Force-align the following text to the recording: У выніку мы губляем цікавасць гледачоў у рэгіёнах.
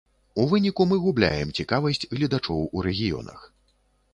У 0.43 0.45
выніку 0.53 0.87
мы 0.93 0.97
губляем 1.03 1.53
цікавасць 1.59 2.07
гледачоў 2.15 2.67
у 2.77 2.87
рэгіёнах. 2.89 3.39